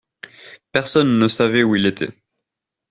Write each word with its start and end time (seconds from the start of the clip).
Personne 0.71 1.19
ne 1.19 1.27
savait 1.27 1.61
où 1.61 1.75
il 1.75 1.85
était. 1.85 2.11